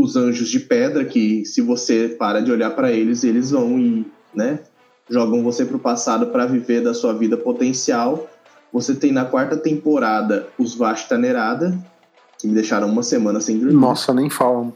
[0.00, 4.06] os anjos de pedra que se você para de olhar para eles, eles vão e,
[4.34, 4.60] né,
[5.08, 8.26] jogam você pro passado para viver da sua vida potencial.
[8.72, 11.76] Você tem na quarta temporada os Vashta Nerada,
[12.38, 13.74] que me deixaram uma semana sem dormir.
[13.74, 14.72] Nossa, nem falam.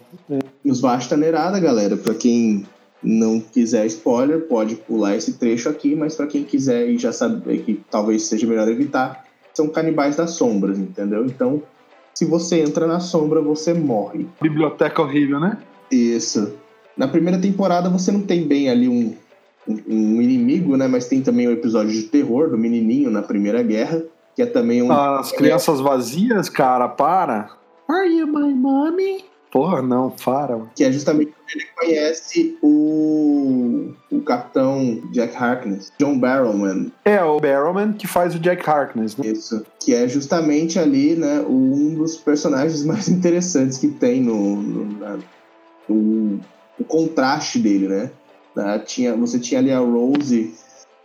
[0.64, 2.66] Os Vashta Nerada, galera, para quem
[3.02, 7.62] não quiser spoiler, pode pular esse trecho aqui, mas para quem quiser e já saber
[7.62, 11.24] que talvez seja melhor evitar, são canibais das sombras, entendeu?
[11.24, 11.62] Então,
[12.14, 14.26] se você entra na sombra, você morre.
[14.40, 15.58] Biblioteca horrível, né?
[15.90, 16.54] Isso.
[16.96, 19.14] Na primeira temporada você não tem bem ali um,
[19.66, 20.86] um, um inimigo, né?
[20.86, 24.02] Mas tem também o um episódio de terror do menininho na Primeira Guerra,
[24.36, 24.92] que é também um.
[24.92, 27.50] As crianças vazias, cara, para.
[27.88, 29.24] Are you my mommy?
[29.54, 30.60] Porra, não, para.
[30.74, 36.90] Que é justamente ele conhece o, o capitão Jack Harkness, John Barrowman.
[37.04, 39.28] É, o Barrowman que faz o Jack Harkness, né?
[39.28, 39.64] Isso.
[39.78, 45.18] Que é justamente ali, né, um dos personagens mais interessantes que tem no, no, na,
[45.88, 46.40] no,
[46.76, 48.10] o contraste dele, né?
[48.84, 50.52] tinha, você tinha ali a Rose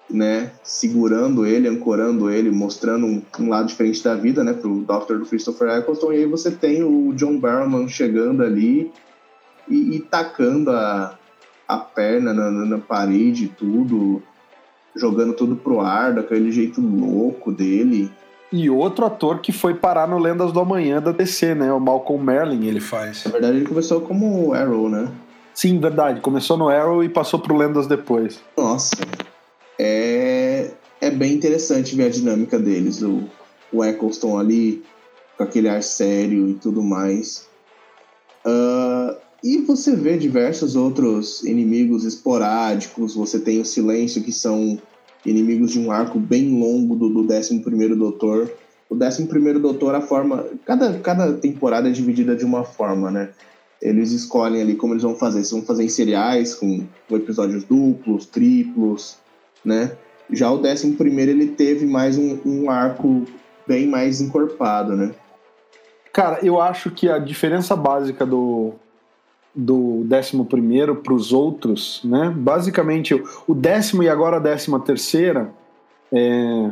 [0.09, 5.17] né, segurando ele, ancorando ele, mostrando um, um, lado diferente da vida, né, pro Dr.
[5.17, 8.91] do Christopher Eccleston, e aí você tem o John Barrowman chegando ali
[9.67, 11.17] e, e tacando a,
[11.67, 14.21] a perna na, na, na parede e tudo,
[14.95, 18.11] jogando tudo pro ar, daquele jeito louco dele.
[18.51, 22.23] E outro ator que foi parar no Lendas do Amanhã da DC, né, o Malcolm
[22.23, 23.23] Merlin, ele faz.
[23.25, 25.07] Na verdade ele começou como Arrow, né?
[25.53, 28.41] Sim, verdade, começou no Arrow e passou pro Lendas depois.
[28.57, 28.95] Nossa,
[29.79, 33.01] é, é bem interessante ver a dinâmica deles.
[33.01, 33.23] O,
[33.71, 34.83] o Eccleston ali,
[35.37, 37.47] com aquele ar sério e tudo mais.
[38.45, 43.15] Uh, e você vê diversos outros inimigos esporádicos.
[43.15, 44.77] Você tem o Silêncio, que são
[45.25, 47.59] inimigos de um arco bem longo do, do 11
[47.95, 48.51] Doutor.
[48.89, 49.27] O 11
[49.59, 50.45] Doutor, a forma.
[50.65, 53.29] Cada, cada temporada é dividida de uma forma, né?
[53.81, 55.41] Eles escolhem ali como eles vão fazer.
[55.45, 59.17] Se vão fazer em seriais, com, com episódios duplos, triplos,
[59.63, 59.91] né?
[60.31, 63.25] Já o 11 ele teve mais um, um arco
[63.67, 65.11] bem mais encorpado, né?
[66.13, 68.73] Cara, eu acho que a diferença básica do,
[69.55, 72.33] do 11 para os outros, né?
[72.35, 75.51] Basicamente, o décimo e agora a décima terceira,
[76.11, 76.71] é,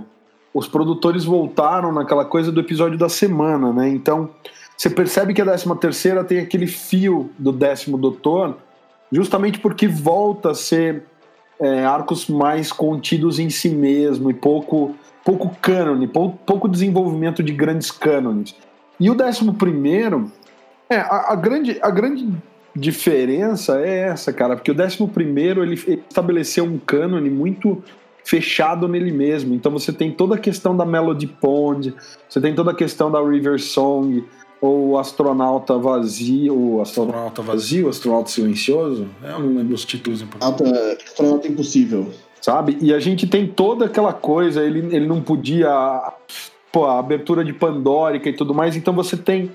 [0.54, 3.90] os produtores voltaram naquela coisa do episódio da semana, né?
[3.90, 4.30] Então,
[4.76, 8.58] você percebe que a décima terceira tem aquele fio do décimo doutor,
[9.12, 11.04] justamente porque volta a ser
[11.60, 14.96] é, arcos mais contidos em si mesmo e pouco
[15.28, 18.56] pouco cânone, pouco, pouco desenvolvimento de grandes cânones.
[18.98, 20.32] E o décimo primeiro,
[20.90, 22.30] é, a, a, grande, a grande
[22.74, 27.84] diferença é essa, cara, porque o décimo primeiro ele, ele estabeleceu um cânone muito
[28.24, 29.54] fechado nele mesmo.
[29.54, 31.94] Então você tem toda a questão da Melody Pond,
[32.30, 34.24] você tem toda a questão da River Song,
[34.62, 39.08] ou astronauta vazio, ou astronauta vazio, astronauta silencioso.
[39.24, 40.74] É um dos títulos importantes.
[41.06, 42.12] Astronauta impossível.
[42.42, 42.78] Sabe?
[42.82, 46.14] E a gente tem toda aquela coisa, ele, ele não podia.
[46.72, 49.52] Pô, a abertura de Pandórica e tudo mais, então você tem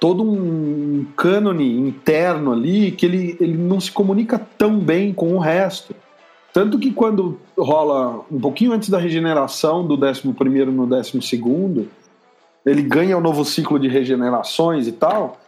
[0.00, 5.38] todo um cânone interno ali que ele, ele não se comunica tão bem com o
[5.38, 5.94] resto.
[6.52, 11.90] Tanto que quando rola um pouquinho antes da regeneração do 11 no 12,
[12.64, 15.38] ele ganha um novo ciclo de regenerações e tal,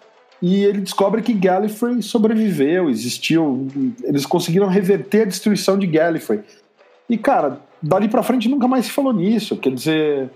[0.43, 3.69] e ele descobre que Gallifrey sobreviveu, existiu,
[4.03, 6.41] eles conseguiram reverter a destruição de Gallifrey.
[7.09, 10.31] E cara, dali para frente nunca mais se falou nisso, quer dizer,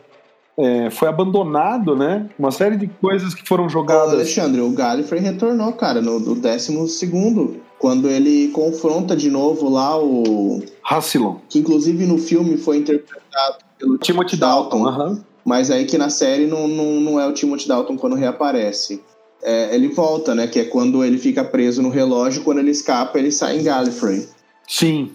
[0.58, 2.28] é, foi abandonado, né?
[2.38, 4.14] Uma série de coisas que foram jogadas.
[4.14, 9.96] Alexandre, o Gallifrey retornou, cara, no, no décimo segundo, quando ele confronta de novo lá
[9.96, 10.62] o.
[10.82, 11.36] Hassilon.
[11.48, 14.84] Que inclusive no filme foi interpretado pelo Timothy Dalton.
[14.84, 15.04] Dalton.
[15.04, 15.20] Uhum.
[15.48, 19.02] Mas aí que na série não, não, não é o Timothy Dalton quando reaparece.
[19.42, 20.46] É, ele volta, né?
[20.46, 24.28] Que é quando ele fica preso no relógio, quando ele escapa, ele sai em Gallifrey.
[24.68, 25.10] Sim.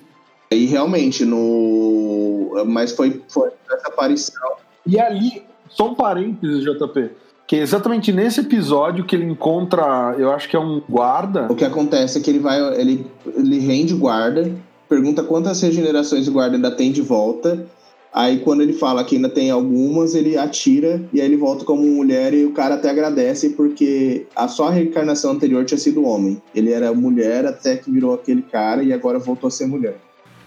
[0.50, 2.64] E realmente, no.
[2.66, 4.54] Mas foi, foi essa aparição.
[4.88, 7.12] E ali, só um parênteses, JP.
[7.46, 11.46] Que é exatamente nesse episódio que ele encontra, eu acho que é um guarda.
[11.48, 12.60] O que acontece é que ele vai.
[12.80, 13.06] Ele,
[13.38, 14.52] ele rende guarda,
[14.90, 17.68] pergunta quantas regenerações o guarda ainda tem de volta.
[18.14, 21.82] Aí quando ele fala que ainda tem algumas, ele atira e aí ele volta como
[21.82, 26.40] mulher e o cara até agradece porque a só reencarnação anterior tinha sido homem.
[26.54, 29.98] Ele era mulher até que virou aquele cara e agora voltou a ser mulher.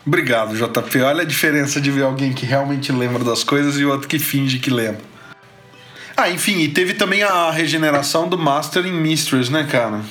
[0.07, 1.01] Obrigado, JP.
[1.01, 4.61] Olha a diferença de ver alguém que realmente lembra das coisas e outro que finge
[4.61, 5.01] que lembra.
[6.17, 10.03] Ah, enfim, e teve também a regeneração do Master em Mistress, né, cara?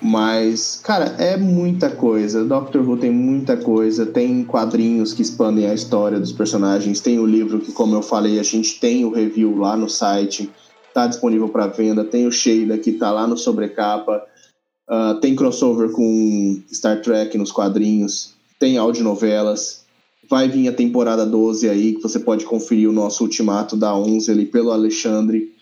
[0.00, 2.44] Mas, cara, é muita coisa.
[2.44, 4.04] Doctor Who tem muita coisa.
[4.04, 7.00] Tem quadrinhos que expandem a história dos personagens.
[7.00, 10.50] Tem o livro que, como eu falei, a gente tem o review lá no site.
[10.92, 12.04] Tá disponível para venda.
[12.04, 14.22] Tem o Sheida que tá lá no sobrecapa.
[14.88, 18.34] Uh, tem crossover com Star Trek nos quadrinhos.
[18.58, 19.84] Tem audionovelas.
[20.28, 24.30] Vai vir a temporada 12 aí, que você pode conferir o nosso ultimato da 11
[24.30, 25.54] ali pelo Alexandre.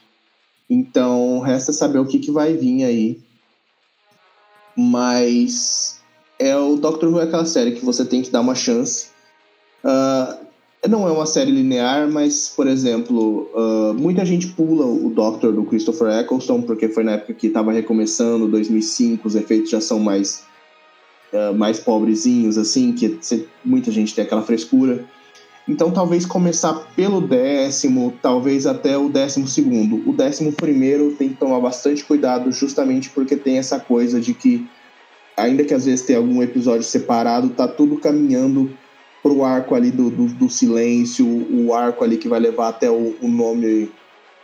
[0.69, 3.24] Então, resta saber o que, que vai vir aí
[4.77, 6.01] mas
[6.39, 9.09] é o Doctor Who é aquela série que você tem que dar uma chance.
[9.85, 10.45] Uh,
[10.89, 15.65] não é uma série linear, mas, por exemplo, uh, muita gente pula o Doctor do
[15.65, 20.45] Christopher Eccleston, porque foi na época que estava recomeçando, 2005, os efeitos já são mais,
[21.33, 23.19] uh, mais pobrezinhos, assim, que
[23.65, 25.05] muita gente tem aquela frescura.
[25.67, 30.09] Então, talvez começar pelo décimo, talvez até o décimo segundo.
[30.09, 34.69] O décimo primeiro tem que tomar bastante cuidado, justamente porque tem essa coisa de que,
[35.35, 38.71] ainda que às vezes tenha algum episódio separado, tá tudo caminhando
[39.23, 43.17] pro arco ali do, do, do silêncio, o arco ali que vai levar até o,
[43.23, 43.91] o, nome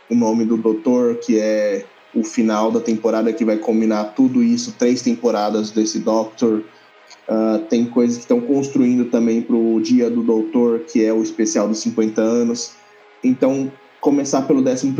[0.09, 4.73] o nome do doutor, que é o final da temporada que vai combinar tudo isso,
[4.77, 6.63] três temporadas desse Doctor
[7.27, 11.21] Uh, tem coisas que estão construindo também para o Dia do Doutor, que é o
[11.21, 12.73] especial dos 50 anos.
[13.23, 14.93] Então, começar pelo 11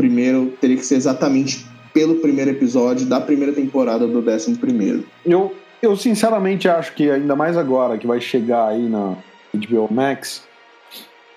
[0.60, 5.04] teria que ser exatamente pelo primeiro episódio da primeira temporada do 11.
[5.26, 9.16] Eu, eu sinceramente acho que, ainda mais agora que vai chegar aí na
[9.52, 10.42] HBO Max,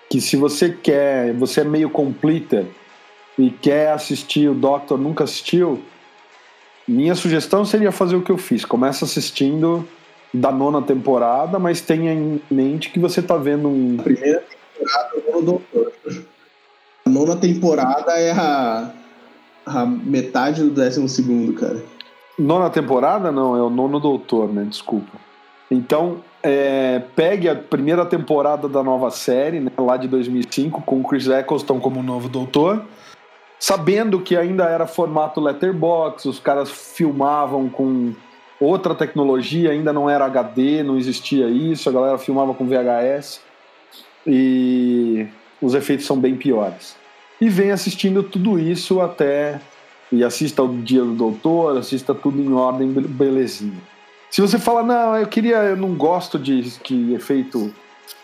[0.09, 2.65] que se você quer, você é meio completer
[3.37, 5.81] e quer assistir o Doctor, nunca assistiu,
[6.87, 8.63] minha sugestão seria fazer o que eu fiz.
[8.63, 9.85] Começa assistindo
[10.35, 13.97] da nona temporada, mas tenha em mente que você está vendo um.
[13.99, 15.93] A primeira temporada do Doutor.
[17.05, 18.91] A nona temporada é a,
[19.65, 21.83] a metade do décimo segundo, cara.
[22.37, 23.31] Nona temporada?
[23.31, 24.65] Não, é o nono doutor, né?
[24.67, 25.11] Desculpa.
[25.69, 31.03] Então, é, pegue a primeira temporada da nova série, né, lá de 2005, com o
[31.03, 32.83] Chris Eccleston como novo doutor,
[33.59, 38.13] sabendo que ainda era formato letterbox, os caras filmavam com
[38.59, 43.41] outra tecnologia, ainda não era HD, não existia isso, a galera filmava com VHS
[44.25, 45.27] e
[45.61, 46.95] os efeitos são bem piores.
[47.39, 49.59] E vem assistindo tudo isso até.
[50.11, 53.81] E assista o Dia do Doutor, assista tudo em ordem, belezinha.
[54.29, 57.73] Se você fala, não, eu queria, eu não gosto de, de efeito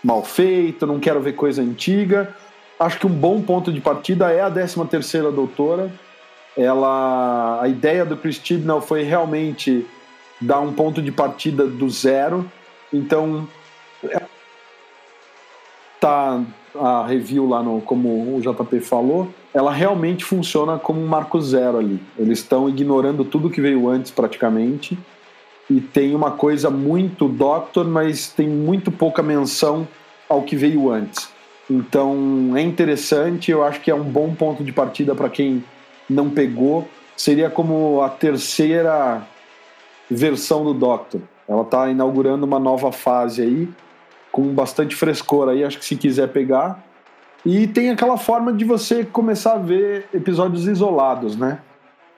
[0.03, 2.35] mal feito, não quero ver coisa antiga,
[2.79, 5.91] acho que um bom ponto de partida é a 13 terceira Doutora.
[6.57, 9.85] Ela, a ideia do Chris Chibnall foi realmente
[10.41, 12.49] dar um ponto de partida do zero.
[12.91, 13.47] Então,
[15.99, 16.43] tá
[16.75, 21.77] a review lá no, como o JP falou, ela realmente funciona como um marco zero
[21.77, 22.01] ali.
[22.17, 24.97] Eles estão ignorando tudo que veio antes praticamente
[25.69, 29.87] e tem uma coisa muito Doctor, mas tem muito pouca menção
[30.27, 31.29] ao que veio antes.
[31.69, 35.63] Então é interessante, eu acho que é um bom ponto de partida para quem
[36.09, 36.87] não pegou.
[37.15, 39.21] Seria como a terceira
[40.15, 41.21] versão do Doctor.
[41.47, 43.69] Ela está inaugurando uma nova fase aí
[44.31, 46.83] com bastante frescor aí, acho que se quiser pegar.
[47.45, 51.59] E tem aquela forma de você começar a ver episódios isolados, né?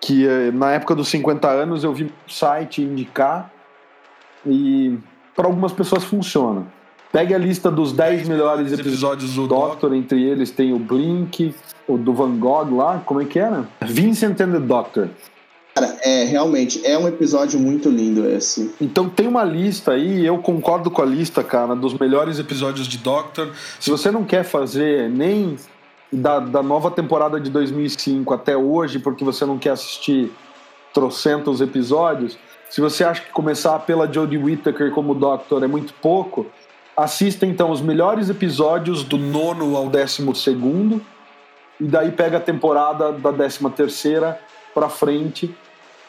[0.01, 3.51] Que eh, na época dos 50 anos eu vi um site indicar
[4.45, 4.97] e
[5.35, 6.67] para algumas pessoas funciona.
[7.11, 11.55] Pegue a lista dos 10 melhores episódios do Doctor, entre eles tem o Blink,
[11.87, 13.65] o do Van Gogh lá, como é que era?
[13.81, 15.09] Vincent and the Doctor.
[15.73, 18.73] Cara, é, realmente, é um episódio muito lindo esse.
[18.79, 22.99] Então tem uma lista aí, eu concordo com a lista, cara, dos melhores episódios de
[22.99, 23.51] Doctor.
[23.79, 25.57] Se você não quer fazer nem
[26.11, 30.31] da, da nova temporada de 2005 até hoje, porque você não quer assistir
[30.93, 32.37] trocentos episódios,
[32.69, 36.45] se você acha que começar pela Jodie Whittaker como Doctor é muito pouco,
[36.95, 41.01] assista então os melhores episódios do nono ao décimo segundo,
[41.79, 44.39] e daí pega a temporada da décima terceira
[44.73, 45.55] para frente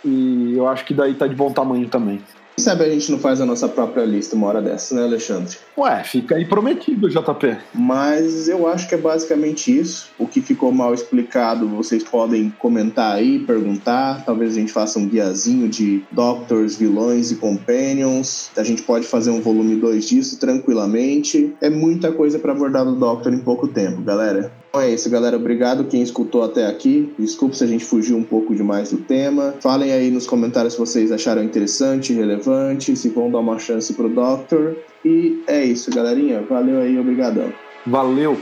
[0.04, 2.20] e eu acho que daí tá de bom tamanho também.
[2.56, 5.56] Quem sabe a gente não faz a nossa própria lista uma hora dessa, né, Alexandre?
[5.76, 7.56] Ué, fica aí prometido, JP.
[7.74, 10.10] Mas eu acho que é basicamente isso.
[10.16, 14.24] O que ficou mal explicado, vocês podem comentar aí, perguntar.
[14.24, 18.52] Talvez a gente faça um guiazinho de Doctors, vilões e Companions.
[18.56, 21.52] A gente pode fazer um volume 2 disso tranquilamente.
[21.60, 24.52] É muita coisa para abordar do Doctor em pouco tempo, galera.
[24.74, 25.36] Então é isso, galera.
[25.36, 27.14] Obrigado quem escutou até aqui.
[27.16, 29.54] Desculpe se a gente fugiu um pouco demais do tema.
[29.60, 34.08] Falem aí nos comentários se vocês acharam interessante, relevante, se vão dar uma chance pro
[34.08, 34.76] Doctor.
[35.04, 36.42] E é isso, galerinha.
[36.42, 37.52] Valeu aí, obrigadão.
[37.86, 38.36] Valeu!